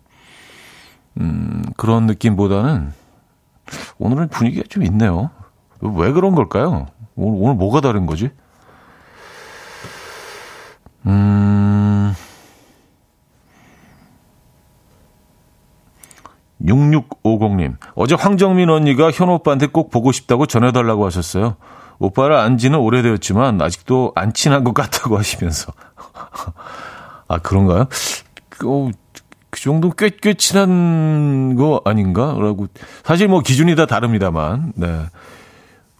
[1.18, 2.92] 음, 그런 느낌보다는
[3.98, 5.30] 오늘은 분위기가 좀 있네요.
[5.80, 6.88] 왜 그런 걸까요?
[7.16, 8.28] 오늘, 오늘 뭐가 다른 거지?
[11.06, 12.14] 음,
[16.62, 21.56] 6650님, 어제 황정민 언니가 현 오빠한테 꼭 보고 싶다고 전해달라고 하셨어요.
[21.98, 25.72] 오빠를 안 지는 오래되었지만 아직도 안 친한 것 같다고 하시면서.
[27.28, 27.86] 아, 그런가요?
[28.64, 28.90] 어,
[29.50, 32.36] 그 정도 꽤, 꽤 친한 거 아닌가?
[32.38, 32.68] 라고.
[33.04, 35.04] 사실 뭐 기준이 다 다릅니다만, 네.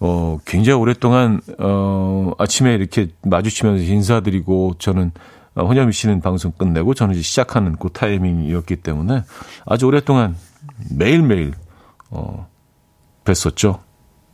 [0.01, 5.13] 어, 굉장히 오랫동안, 어, 아침에 이렇게 마주치면서 인사드리고 저는
[5.55, 9.23] 어, 혼자미 씨는 방송 끝내고 저는 이제 시작하는 그 타이밍이었기 때문에
[9.67, 10.37] 아주 오랫동안
[10.91, 11.53] 매일매일,
[12.11, 12.49] 어,
[13.25, 13.81] 뵀었죠.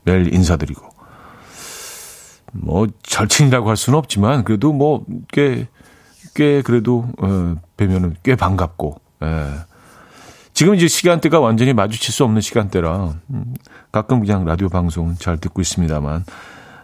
[0.04, 0.86] 매일 인사드리고.
[2.52, 5.68] 뭐, 절친이라고 할 수는 없지만, 그래도 뭐, 꽤,
[6.38, 9.44] 꽤 그래도, 어, 뵈면은 꽤 반갑고, 예.
[10.52, 13.54] 지금 이제 시간대가 완전히 마주칠 수 없는 시간대라, 음,
[13.90, 16.24] 가끔 그냥 라디오 방송은 잘 듣고 있습니다만,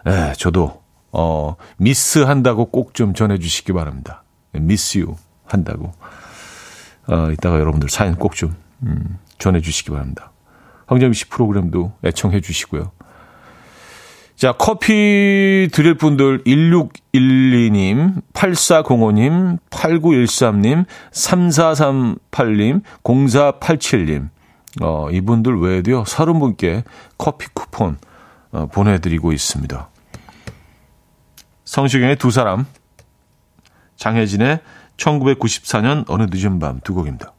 [0.07, 0.81] 예, 저도,
[1.13, 4.25] 어, 미스 한다고 꼭 좀 전해 주시기 바랍니다.
[4.51, 5.15] 미스 유
[5.45, 5.93] 한다고.
[7.07, 10.33] 어, 이따가 여러분들 사연 꼭좀 음, 전해 주시기 바랍니다.
[10.87, 12.91] 황정민 씨 프로그램도 애청해 주시고요.
[14.35, 24.29] 자, 커피 드릴 분들 1612님, 8405님, 8913님, 3438님, 0487님.
[24.81, 26.83] 어, 이분들 외에도요, 30분께
[27.17, 27.97] 커피 쿠폰
[28.51, 29.89] 어, 보내 드리고 있습니다.
[31.63, 32.65] 성시경의 두 사람,
[33.95, 34.59] 장혜진의
[34.97, 37.31] 1994년 어느 늦은 밤 두 곡입니다.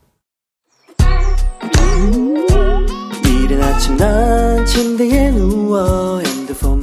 [3.27, 6.21] 이른 아침 난 침대에 누워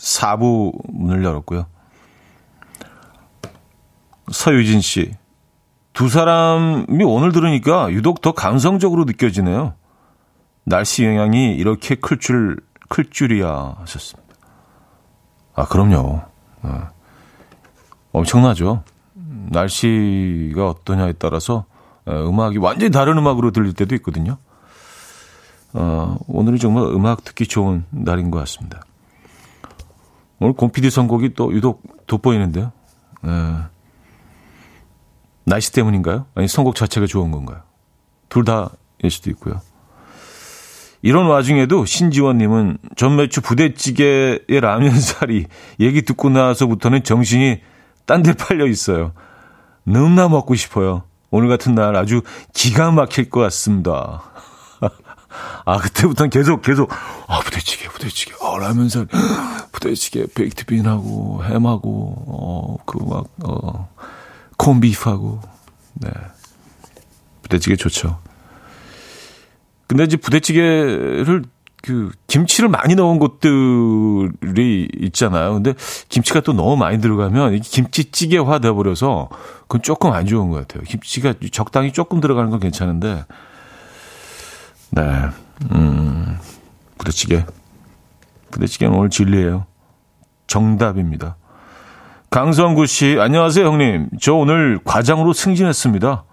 [0.00, 1.66] 4부 문을 열었고요.
[4.30, 5.12] 서유진 씨.
[5.92, 9.74] 두 사람이 오늘 들으니까 유독 더 감성적으로 느껴지네요.
[10.64, 12.58] 날씨 영향이 이렇게 클 줄,
[12.88, 14.34] 클 줄이야 하셨습니다.
[15.54, 16.22] 아, 그럼요.
[16.62, 16.88] 어.
[18.12, 18.84] 엄청나죠.
[19.50, 21.66] 날씨가 어떠냐에 따라서
[22.06, 24.38] 어, 음악이 완전히 다른 음악으로 들릴 때도 있거든요.
[25.72, 28.82] 어, 오늘은 정말 음악 듣기 좋은 날인 것 같습니다.
[30.40, 32.72] 오늘 곰피디 선곡이 또 유독 돋보이는데요.
[33.26, 33.30] 예.
[35.44, 36.26] 날씨 때문인가요?
[36.34, 37.60] 아니, 선곡 자체가 좋은 건가요?
[38.28, 39.60] 둘 다일 수도 있고요.
[41.02, 45.46] 이런 와중에도 신지원님은 전매추 부대찌개의 라면살이
[45.80, 47.60] 얘기 듣고 나서부터는 정신이
[48.06, 49.12] 딴 데 팔려 있어요.
[49.84, 51.04] 너무나 먹고 싶어요.
[51.30, 52.22] 오늘 같은 날 아주
[52.52, 54.22] 기가 막힐 것 같습니다.
[55.64, 56.90] 아, 그때부터는 계속, 계속,
[57.26, 59.06] 아, 부대찌개, 부대찌개, 아, 라면살,
[59.72, 63.88] 부대찌개, 베이크트빈하고, 햄하고, 어, 그 막, 어,
[64.56, 65.40] 콘비프하고,
[65.94, 66.10] 네.
[67.42, 68.18] 부대찌개 좋죠.
[69.86, 71.44] 근데 이제 부대찌개를,
[71.82, 75.54] 그, 김치를 많이 넣은 곳들이 있잖아요.
[75.54, 75.72] 근데
[76.08, 79.30] 김치가 또 너무 많이 들어가면 김치찌개화 돼 버려서
[79.62, 80.84] 그건 조금 안 좋은 것 같아요.
[80.84, 83.24] 김치가 적당히 조금 들어가는 건 괜찮은데,
[84.90, 85.02] 네.
[85.72, 86.38] 음,
[86.98, 87.44] 부대찌개.
[88.50, 89.66] 부대찌개는 오늘 진리예요.
[90.46, 91.36] 정답입니다.
[92.30, 94.10] 강성구 씨, 안녕하세요, 형님.
[94.20, 96.24] 저 오늘 과장으로 승진했습니다.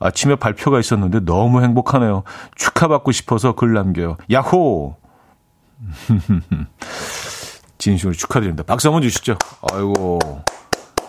[0.00, 2.22] 아침에 발표가 있었는데 너무 행복하네요.
[2.54, 4.16] 축하받고 싶어서 글 남겨요.
[4.30, 4.96] 야호!
[7.78, 8.64] 진심으로 축하드립니다.
[8.64, 9.36] 박수 한번 주시죠.
[9.72, 10.18] 아이고.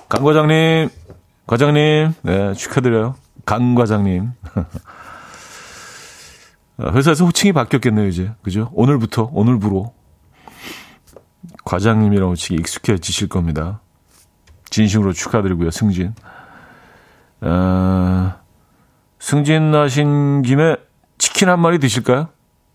[0.07, 0.89] 강 과장님,
[1.45, 3.15] 과장님, 네, 축하드려요.
[3.45, 4.31] 강 과장님.
[6.79, 8.31] 어, 회사에서 호칭이 바뀌었겠네요, 이제.
[8.41, 8.71] 그죠?
[8.73, 9.93] 오늘부터, 오늘부로.
[11.65, 13.81] 과장님이라고 호칭이 익숙해지실 겁니다.
[14.69, 16.13] 진심으로 축하드리고요, 승진.
[17.41, 18.33] 어,
[19.19, 20.77] 승진 나신 김에
[21.17, 22.29] 치킨 한 마리 드실까요?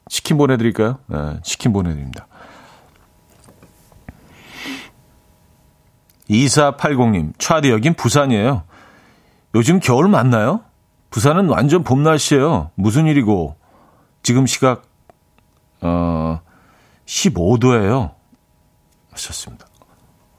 [0.08, 0.98] 치킨 보내드릴까요?
[1.06, 2.26] 네, 치킨 보내드립니다.
[6.28, 8.64] 2480님, 차디 여긴 부산이에요.
[9.54, 10.60] 요즘 겨울 맞나요?
[11.10, 12.70] 부산은 완전 봄 날씨예요.
[12.74, 13.56] 무슨 일이고?
[14.24, 14.82] 지금 시각
[15.80, 16.40] 어
[17.06, 18.14] 15도예요.
[19.12, 19.66] 하셨습니다.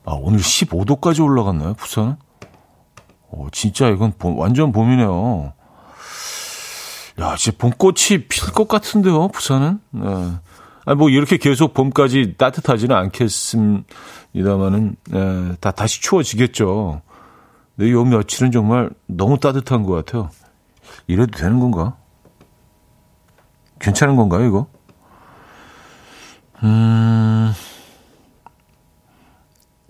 [0.03, 1.73] 아, 오늘 15도까지 올라갔나요?
[1.75, 2.17] 부산은?
[3.29, 5.53] 어, 진짜 이건 봄, 완전 봄이네요.
[7.19, 9.79] 야, 진짜 봄꽃이 필 것 같은데요, 부산은?
[9.91, 10.03] 네.
[10.85, 17.01] 아니, 뭐, 이렇게 계속 봄까지 따뜻하지는 않겠습니다만은, 네, 다, 다시 추워지겠죠.
[17.75, 20.29] 근데 요 며칠은 정말 너무 따뜻한 것 같아요.
[21.07, 21.97] 이래도 되는 건가?
[23.79, 24.67] 괜찮은 건가요, 이거?
[26.63, 27.51] 음,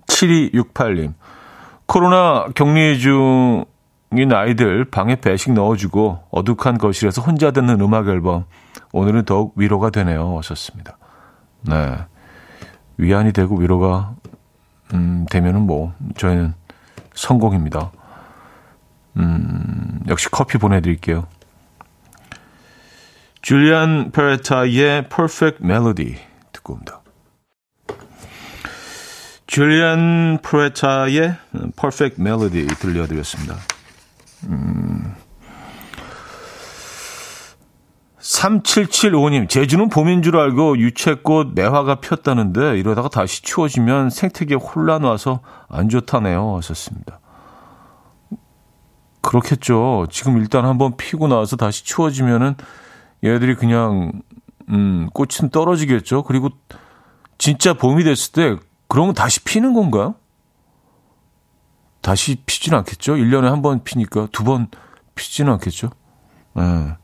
[0.08, 1.14] 7268님.
[1.86, 8.46] 코로나 격리 중인 아이들 방에 배식 넣어주고 어둑한 거실에서 혼자 듣는 음악 앨범.
[8.92, 10.38] 오늘은 더욱 위로가 되네요.
[10.38, 10.98] 하셨습니다.
[11.62, 11.98] 네.
[12.98, 14.16] 위안이 되고 위로가,
[14.94, 16.54] 음, 되면은 뭐, 저희는
[17.14, 17.92] 성공입니다.
[19.18, 21.26] 음, 역시 커피 보내드릴게요.
[23.46, 26.16] 줄리안 페레타의 Perfect Melody
[26.52, 27.04] 듣고 옵니다.
[29.46, 31.36] 줄리안 프레타의
[31.80, 33.56] Perfect Melody 들려드렸습니다.
[34.48, 35.14] 음.
[38.18, 45.89] 3775님, 제주는 봄인 줄 알고 유채꽃 매화가 폈다는데 이러다가 다시 추워지면 생태계 혼란 와서 안
[45.89, 46.58] 좋다네요.
[46.58, 47.20] 하셨습니다.
[49.22, 50.08] 그렇겠죠.
[50.10, 52.56] 지금 일단 한번 피고 나서 다시 추워지면은
[53.26, 54.12] 얘들이 그냥
[54.70, 56.24] 음, 꽃은 떨어지겠죠.
[56.24, 56.50] 그리고
[57.38, 58.56] 진짜 봄이 됐을 때
[58.88, 60.16] 그러면 다시 피는 건가요?
[62.02, 63.16] 다시 피지는 않겠죠.
[63.16, 64.68] 1년에 한 번 피니까 두 번
[65.16, 65.90] 피지는 않겠죠.
[66.58, 66.96] 예.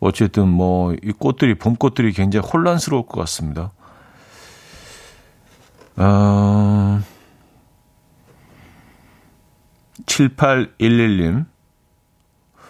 [0.00, 3.72] 어쨌든 뭐 이 꽃들이 봄꽃들이 굉장히 혼란스러울 것 같습니다.
[5.96, 7.00] 어,
[10.06, 11.46] 7811님.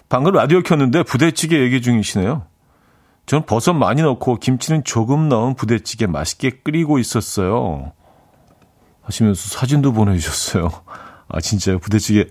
[0.09, 2.47] 방금 라디오 켰는데 부대찌개 얘기 중이시네요.
[3.29, 7.93] 저는 버섯 많이 넣고 김치는 조금 넣은 부대찌개 맛있게 끓이고 있었어요.
[9.03, 10.71] 하시면서 사진도 보내주셨어요.
[11.29, 11.79] 아, 진짜요?
[11.79, 12.31] 부대찌개.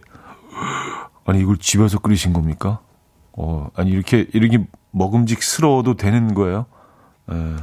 [1.24, 2.80] 아니, 이걸 집에서 끓이신 겁니까?
[3.34, 6.66] 어, 아니, 이렇게, 이렇게 먹음직스러워도 되는 거예요?
[7.30, 7.56] 에,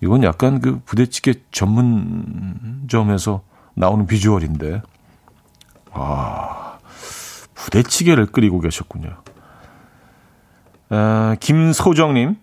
[0.00, 3.42] 이건 약간 그 부대찌개 전문점에서
[3.74, 4.82] 나오는 비주얼인데.
[5.90, 6.78] 아,
[7.54, 9.16] 부대찌개를 끓이고 계셨군요.
[10.90, 12.36] 아, 김소정님.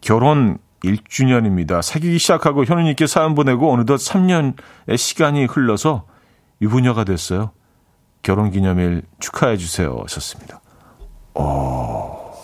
[0.00, 1.82] 결혼 1주년입니다.
[1.82, 6.06] 사귀기 시작하고 현우님께 사연 보내고 어느덧 3년의 시간이 흘러서
[6.60, 7.50] 유부녀가 됐어요.
[8.22, 9.98] 결혼 기념일 축하해 주세요.
[10.02, 10.60] 하셨습니다.
[11.34, 12.34] 어,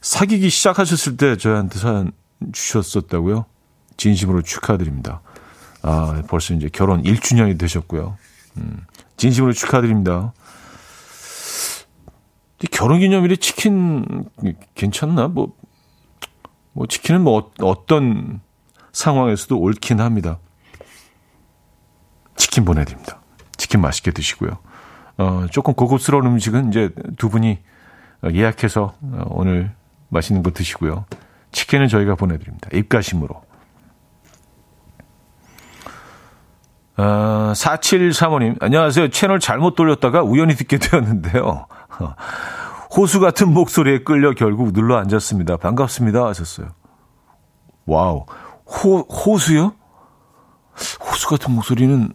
[0.00, 2.12] 사귀기 시작하셨을 때 저한테 사연
[2.52, 3.46] 주셨었다고요?
[3.96, 5.20] 진심으로 축하드립니다.
[5.82, 8.16] 아, 벌써 이제 결혼 1주년이 되셨고요.
[8.56, 8.86] 음,
[9.16, 10.32] 진심으로 축하드립니다.
[12.68, 14.26] 결혼 기념일에 치킨
[14.74, 15.28] 괜찮나?
[15.28, 15.54] 뭐,
[16.72, 18.40] 뭐 치킨은 뭐 어떤
[18.92, 20.38] 상황에서도 옳긴 합니다.
[22.36, 23.20] 치킨 보내드립니다.
[23.56, 24.58] 치킨 맛있게 드시고요.
[25.18, 27.58] 어, 조금 고급스러운 음식은 이제 두 분이
[28.32, 28.94] 예약해서
[29.26, 29.74] 오늘
[30.08, 31.04] 맛있는 거 드시고요.
[31.52, 32.68] 치킨은 저희가 보내드립니다.
[32.72, 33.42] 입가심으로.
[36.96, 39.08] 아, 4735님, 안녕하세요.
[39.08, 41.66] 채널 잘못 돌렸다가 우연히 듣게 되었는데요.
[42.94, 45.56] 호수 같은 목소리에 끌려 결국 눌러 앉았습니다.
[45.58, 46.26] 반갑습니다.
[46.26, 46.68] 하셨어요.
[47.86, 48.24] 와우.
[48.66, 49.72] 호, 호수요?
[51.00, 52.12] 호수 같은 목소리는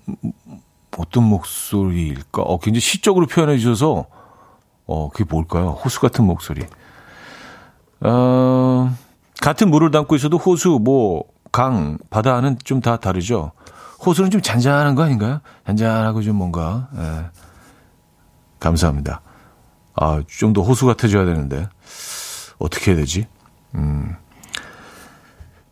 [0.97, 2.41] 어떤 목소리일까?
[2.41, 4.05] 어, 굉장히 시적으로 표현해 주셔서,
[4.85, 5.71] 어, 그게 뭘까요?
[5.71, 6.65] 호수 같은 목소리.
[8.01, 8.95] 어,
[9.41, 13.51] 같은 물을 담고 있어도 호수, 뭐, 강, 바다는 좀 다 다르죠.
[14.05, 15.39] 호수는 좀 잔잔한 거 아닌가요?
[15.65, 17.25] 잔잔하고 좀 뭔가, 예.
[18.59, 19.21] 감사합니다.
[19.95, 21.67] 아, 좀 더 호수 같아져야 되는데.
[22.59, 23.27] 어떻게 해야 되지?
[23.75, 24.15] 음.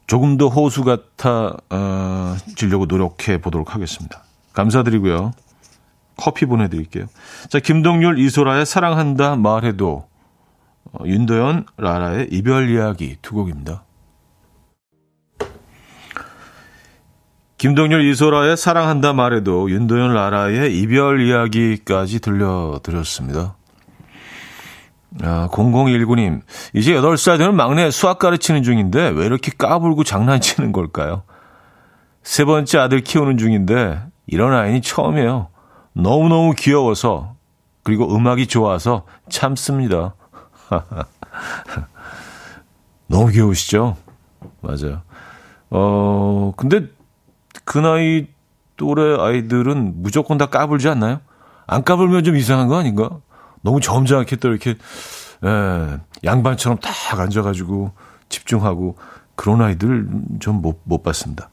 [0.07, 4.23] 조금 더 호수 같아, 어, 지려고 노력해 보도록 하겠습니다.
[4.53, 5.31] 감사드리고요.
[6.17, 7.05] 커피 보내드릴게요.
[7.49, 10.07] 자, 김동률, 이소라의 사랑한다 말해도,
[10.91, 13.83] 어, 윤도현, 라라의 이별 이야기 두 곡입니다.
[17.57, 23.55] 김동률, 이소라의 사랑한다 말해도, 윤도현, 라라의 이별 이야기까지 들려드렸습니다.
[25.21, 26.41] 아, 0019님,
[26.73, 31.23] 이제 8살 되는 막내 수학 가르치는 중인데 왜 이렇게 까불고 장난치는 걸까요?
[32.23, 35.49] 세 번째 아들 키우는 중인데 이런 아이는 처음이에요.
[35.93, 37.35] 너무너무 귀여워서
[37.83, 40.15] 그리고 음악이 좋아서 참습니다.
[43.07, 43.97] 너무 귀여우시죠?
[44.61, 45.01] 맞아요.
[45.69, 46.87] 어, 근데
[47.65, 48.27] 그 나이
[48.77, 51.19] 또래 아이들은 무조건 다 까불지 않나요?
[51.67, 53.19] 안 까불면 좀 이상한 거 아닌가?
[53.63, 54.75] 너무 점잖게 또 이렇게
[55.43, 57.91] 예, 양반처럼 딱 앉아가지고
[58.29, 58.97] 집중하고
[59.35, 60.07] 그런 아이들
[60.39, 61.49] 좀 못 못 봤습니다.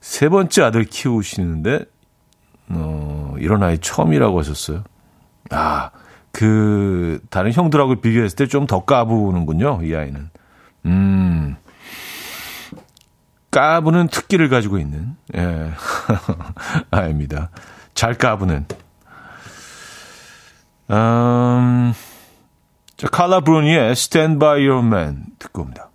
[0.00, 1.84] 세 번째 아들 키우시는데
[2.68, 4.84] 어, 이런 아이 처음이라고 하셨어요.
[5.50, 5.90] 아,
[6.32, 9.80] 그 다른 형들하고 비교했을 때 좀 더 까부는군요.
[9.82, 10.30] 이 아이는.
[10.86, 11.56] 음.
[13.50, 15.70] 까부는 특기를 가지고 있는 예.
[16.92, 17.50] 아입니다.
[17.94, 18.66] 잘 까부는
[20.90, 21.92] 음,
[22.96, 25.88] 자, 칼라 브루니의 Stand By Your Man 듣고 옵니다.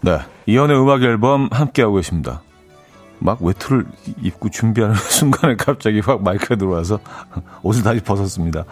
[0.00, 2.42] 네, 이연의 음악 앨범 함께하고 계십니다.
[3.20, 3.86] 막 외투를
[4.20, 6.98] 입고 준비하는 순간에 갑자기 확 마이크가 들어와서
[7.62, 8.64] 옷을 다시 벗었습니다.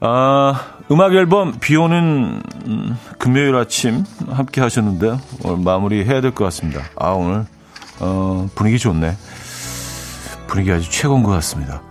[0.00, 6.44] 아, 음악 앨범 비 오는 음, 금요일 아침 함께 하셨는데 오늘 마무리 해야 될 것
[6.44, 6.80] 같습니다.
[6.96, 7.44] 아, 오늘
[8.00, 9.14] 어, 분위기 좋네.
[10.46, 11.82] 분위기 아주 최고인 것 같습니다.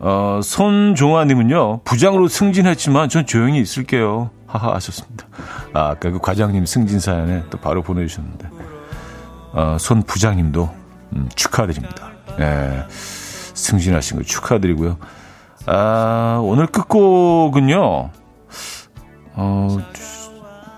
[0.00, 4.30] 어, 손종아님은요, 부장으로 승진했지만 전 조용히 있을게요.
[4.46, 5.26] 하하 하셨습니다.
[5.74, 8.48] 아, 아까 그 과장님 승진 사연에 또 바로 보내주셨는데,
[9.52, 10.70] 어, 손 부장님도
[11.12, 12.10] 음, 축하드립니다.
[12.40, 12.84] 예,
[13.54, 14.96] 승진하신 거 축하드리고요.
[15.66, 18.10] 아, 오늘 끝곡은요,
[19.34, 19.78] 어,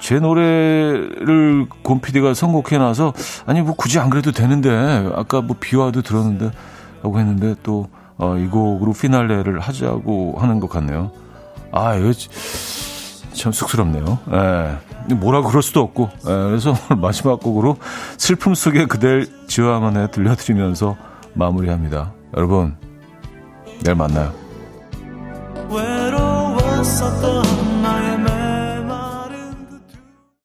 [0.00, 3.12] 제 노래를 곰 PD가 선곡해 놔서
[3.46, 4.70] 아니 뭐 굳이 안 그래도 되는데
[5.14, 6.50] 아까 뭐 비와도 들었는데
[7.03, 7.88] 하고 했는데 또
[8.18, 11.11] 어, 이 곡으로 피날레를 하자고 하는 것 같네요.
[11.72, 12.12] 아, 이거
[13.32, 14.18] 참 쑥스럽네요.
[14.30, 15.14] 예.
[15.14, 16.11] 뭐라 그럴 수도 없고.
[16.20, 17.76] 예, 그래서 오늘 마지막 곡으로
[18.18, 20.96] 슬픔 속에 그댈 해 들려드리면서
[21.34, 22.12] 마무리합니다.
[22.36, 22.76] 여러분,
[23.82, 24.32] 내일 만나요.
[25.70, 27.22] 외로웠었던